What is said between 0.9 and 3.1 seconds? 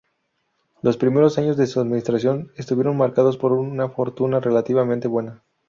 primeros años de su administración estuvieron